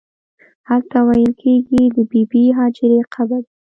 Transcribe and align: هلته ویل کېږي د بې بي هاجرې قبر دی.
هلته 0.69 0.97
ویل 1.07 1.33
کېږي 1.43 1.81
د 1.95 1.97
بې 2.09 2.21
بي 2.31 2.43
هاجرې 2.57 2.99
قبر 3.13 3.41
دی. 3.47 3.53